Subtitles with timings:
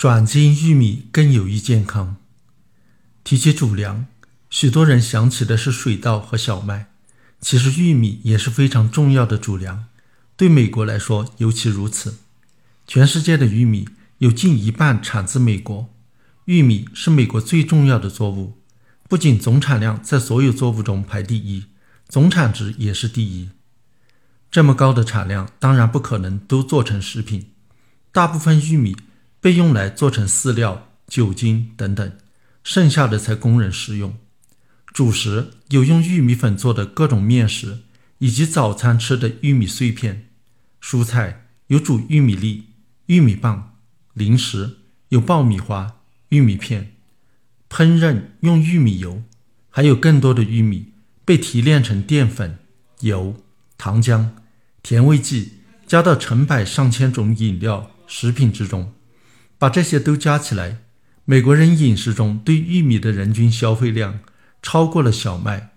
[0.00, 2.16] 转基因玉米更有益健康。
[3.22, 4.06] 提起主粮，
[4.48, 6.86] 许多人想起的是水稻和小麦，
[7.38, 9.84] 其实玉米也是非常重要的主粮，
[10.38, 12.16] 对美国来说尤其如此。
[12.86, 13.90] 全世界的玉米
[14.20, 15.90] 有近一半产自美国，
[16.46, 18.58] 玉米是美国最重要的作物，
[19.06, 21.66] 不仅总产量在所有作物中排第一，
[22.08, 23.50] 总产值也是第一。
[24.50, 27.50] 这么高的产量，当然不可能都做成食品。
[28.10, 28.96] 大部分玉米
[29.40, 32.12] 被用来做成饲料、酒精等等，
[32.62, 34.16] 剩下的才供人食用。
[34.92, 37.78] 主食有用玉米粉做的各种面食，
[38.18, 40.24] 以及早餐吃的玉米碎片；
[40.82, 42.66] 蔬菜有煮玉米粒、
[43.06, 43.76] 玉米棒；
[44.14, 44.78] 零食
[45.10, 46.86] 有爆米花、玉米片；
[47.70, 49.22] 烹饪用玉米油，
[49.70, 50.92] 还有更多的玉米
[51.24, 52.58] 被提炼成淀粉、
[53.00, 53.36] 油、
[53.78, 54.30] 糖浆。
[54.82, 55.52] 甜味剂
[55.86, 58.92] 加到成百上千种饮料、食品之中，
[59.60, 60.78] 把这些都加起来，
[61.26, 64.20] 美国人饮食中对玉米的人均消费量
[64.62, 65.72] 超过了小麦。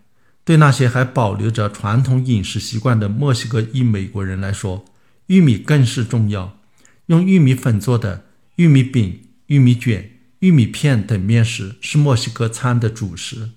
[0.45, 4.85] 对那些还保留着传统饮食习惯的墨西哥裔美国人来说，
[5.27, 6.57] 玉米更是重要。
[7.07, 8.23] 用玉米粉做的
[8.55, 13.51] 玉米饼、玉米卷、玉米片等面食是墨西哥餐的主食。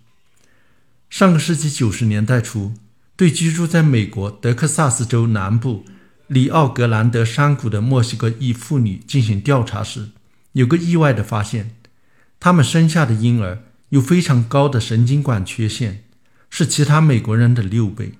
[1.08, 2.75] 上个世纪九十年代初。
[3.19, 5.86] 对居住在美国德克萨斯州南部
[6.27, 10.11] 里奥格兰德山谷的墨西哥裔妇女进行调查时，
[10.57, 11.77] 有个意外的发现：
[12.41, 16.05] 他们生下的婴儿有非常高的神经管缺陷，
[16.48, 18.15] 是其他美国人的六倍。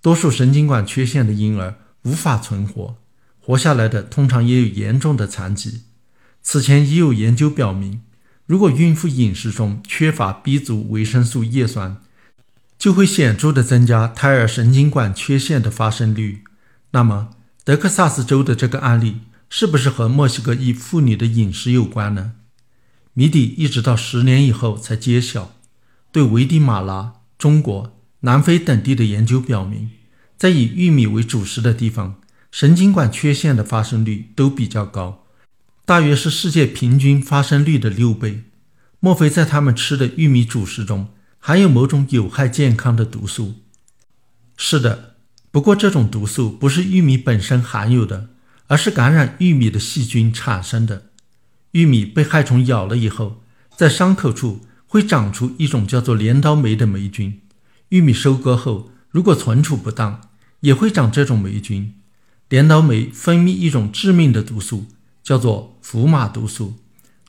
[0.00, 2.96] 多数神经管缺陷的婴儿无法存活，
[3.38, 5.82] 活下来的通常也有严重的残疾。
[6.42, 8.00] 此前已有研究表明，
[8.46, 11.98] 如果孕妇饮食中缺乏 B 族维生素叶酸，
[12.78, 16.44] 就会显著地增加胎儿神经管缺陷的发生率。
[16.92, 17.28] 那么，
[17.62, 22.32] 德克萨斯州的这个案例是不是和墨西哥裔妇女的饮食有关呢？
[23.14, 25.54] 谜底一直到十年以后才揭晓。
[26.10, 29.90] 对危地马拉、中国、南非等地的研究表明，
[30.36, 32.20] 在以玉米为主食的地方，
[32.50, 35.26] 神经管缺陷的发生率都比较高，
[35.84, 38.44] 大约是世界平均发生率的六倍。
[39.00, 41.08] 莫非在他们吃的玉米主食中？
[41.38, 43.54] 含有某种有害健康的毒素。
[44.56, 45.16] 是的，
[45.50, 48.30] 不过这种毒素不是玉米本身含有的，
[48.68, 51.10] 而是感染玉米的细菌产生的。
[51.72, 53.42] 玉米被害虫咬了以后，
[53.76, 57.40] 在伤口处会长出一种叫做镰刀酶的霉菌。
[57.88, 60.20] 玉米收割后，如果存储不当，
[60.60, 61.94] 也会长这种霉菌。
[62.48, 64.86] 镰刀酶分泌一种致命的毒素，
[65.22, 66.76] 叫做福马毒素。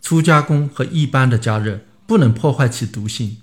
[0.02, 3.38] 粗加工和一般的加热不能破坏其毒性。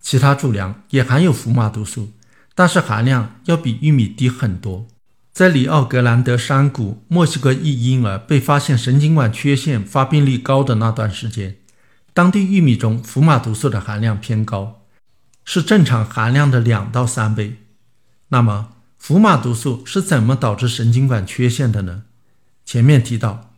[0.00, 2.12] 其他主粮也含有福马毒素，
[2.54, 4.86] 但是含量要比玉米低很多。
[5.34, 11.56] 在里奥格兰德山谷，墨西哥一婴儿被发现神经管缺陷发病率高的那段时间，
[12.12, 14.84] 当地玉米中福马毒素的含量偏高，
[15.44, 17.56] 是正常含量的两到三倍。
[18.28, 22.04] 那么，福马毒素是怎么导致神经管缺陷的呢？
[22.64, 23.50] 前面提到，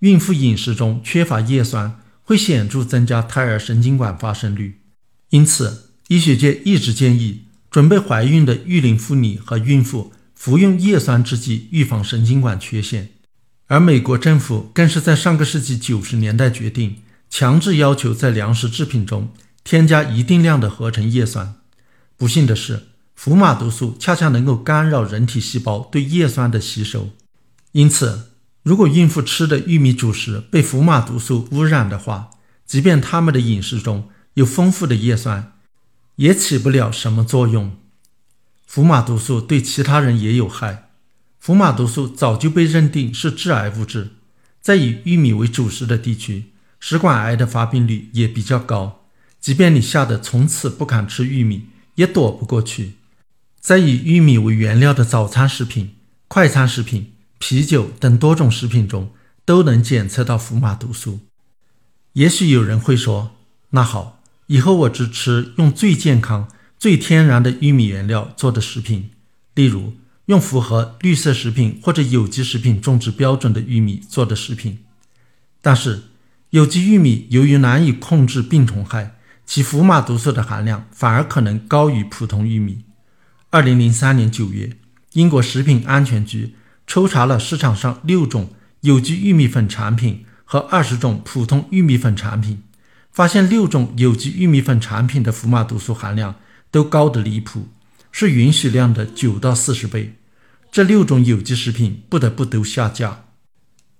[0.00, 4.82] 孕妇饮食中缺乏叶酸会显著增加胎儿神经管发生率，
[5.30, 5.88] 因此。
[6.08, 10.12] 医学界一直建议准备怀孕的育龄妇女和孕妇
[10.42, 13.10] 服用叶酸制剂，预防神经管缺陷。
[13.68, 16.96] 而美国政府更是在上个世纪九十年代决定
[17.30, 19.32] 强制要求在粮食制品中
[19.62, 21.54] 添加一定量的合成叶酸。
[22.16, 27.10] 不幸的是，福马毒素恰恰能够干扰人体细胞对叶酸的吸收，
[27.70, 28.32] 因此，
[28.64, 32.30] 如果孕妇吃的玉米主食被福马毒素污染的话，
[32.66, 35.52] 即便他们的饮食中有丰富的叶酸，
[36.16, 37.76] 也起不了什么作用。
[38.72, 40.88] 福马毒素对其他人也有害。
[41.38, 44.12] 福马毒素早就被认定是致癌物质，
[44.62, 46.46] 在以玉米为主食的地区，
[46.80, 49.04] 食管癌的发病率也比较高。
[49.38, 51.66] 即便你吓得从此不敢吃玉米，
[51.96, 52.94] 也躲不过去。
[53.60, 55.96] 在以玉米为原料的早餐食品、
[56.26, 59.12] 快餐食品、啤酒等多种食品中，
[59.44, 61.20] 都能检测到福马毒素。
[62.14, 63.32] 也许有人会说
[63.72, 66.48] ：“那好。”以后我只吃用最健康、
[66.82, 69.10] 最天然的玉米原料做的食品，
[69.54, 69.94] 例如
[70.24, 74.80] 用符合绿色食品或者有机食品种植标准的玉米做的食品。
[75.60, 76.02] 但是，
[76.50, 79.14] 有机玉米由于难以控制病虫害，
[79.46, 82.80] 其福马毒素的含量反而可能高于普通玉米。
[83.50, 84.76] 二零零三年九月，
[85.12, 86.56] 英国食品安全局
[86.88, 88.50] 抽查了市场上六种
[88.80, 92.64] 有机玉米粉产品和二十种普通玉米粉产品。
[93.12, 96.34] 发现六种有机玉米粉产品的福马毒素含量
[96.72, 97.68] 都高得离谱，
[98.10, 100.16] 是允许量的九到四十倍。
[100.72, 103.26] 这六种有机食品不得不都下架。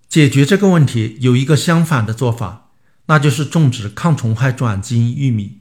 [0.09, 2.71] 解决这个问题有一个相反的做法，
[3.07, 5.59] 那就是种植抗虫害转基因玉米。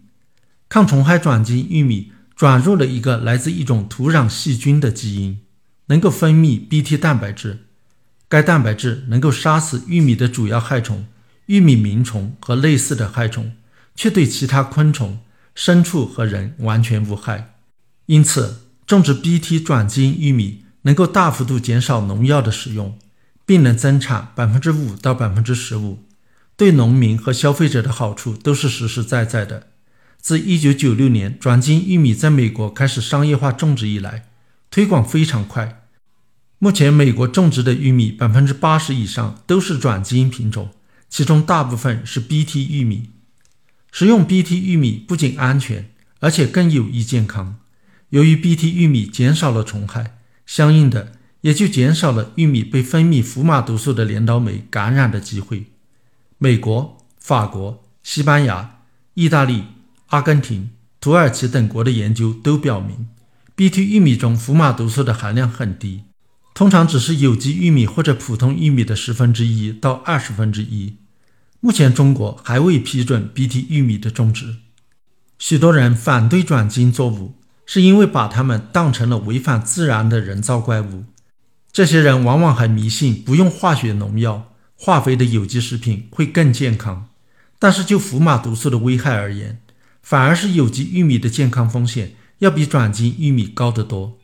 [0.70, 5.42] 抗虫害转基因玉米转入了一个来自一种土壤细菌的基因，
[5.88, 7.66] 能够分泌 Bt 蛋白质。
[8.30, 11.06] 该蛋白质能够杀死玉米的主要害虫
[11.48, 13.52] 玉米螟虫和类似的害虫，
[13.94, 15.20] 却对其他昆虫、
[15.64, 17.54] 牲畜和人完全无害。
[18.08, 22.98] 因此，种植 Bt 转基因玉米能够大幅度减少农药的使用，
[23.46, 26.00] 并能增产百分之五到百分之十五，
[26.58, 29.68] 对农民和消费者的好处都是实实在在的。
[30.20, 34.30] 自1996年转基因玉米在美国开始商业化种植以来，
[34.72, 35.84] 推广非常快。
[36.58, 40.72] 目前，美国种植的玉米百分之八十以上都是转基因品种，
[41.08, 43.12] 其中大部分是 Bt 玉米。
[43.92, 47.58] 食用 Bt 玉米不仅安全，而且更有益健康。
[48.10, 55.68] 由于 Bt 玉米减少了虫害，相应的也就减少了玉米被分泌福马毒素的镰刀酶感染的机会。
[56.38, 58.80] 美国、法国、西班牙、
[59.14, 59.64] 意大利、
[60.08, 63.08] 阿根廷、土耳其等国的研究都表明
[63.56, 66.04] ，Bt 玉米中福马毒素的含量很低。
[66.54, 70.98] 通常只是有机玉米或者普通玉米的十分之一到二十分之一。
[71.64, 74.58] 目前中国还未批准 Bt 玉米的种植。
[75.40, 77.36] 许多人反对转基因作物，
[77.66, 81.06] 是因为把它们当成了违反自然的人造怪物。
[81.72, 87.08] 这些人往往还迷信不用化学农药、化肥的有机食品会更健康。
[87.58, 89.62] 但是就福马毒素的危害而言，
[90.02, 94.18] 反而是有机玉米的健康风险要比转基因玉米高得多。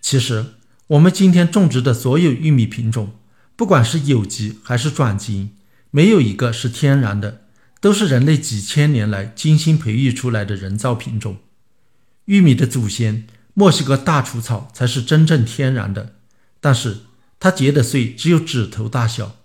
[0.00, 0.54] 其实。
[0.90, 3.12] 我们今天种植的所有玉米品种，
[3.54, 5.50] 不管是有机还是转基因，
[5.90, 7.42] 没有一个是天然的，
[7.80, 11.38] 都是人类几千年来精心培育出来的人造品种。
[12.26, 16.14] 玉米的祖先墨西哥大除草才是真正天然的，
[16.60, 16.98] 但是
[17.38, 19.36] 它结的穗只有指头大小，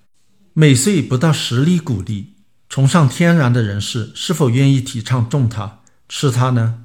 [0.54, 2.36] 每穗不到十粒谷粒。
[2.68, 6.85] 崇尚天然的人士是否愿意提倡种它、吃它呢？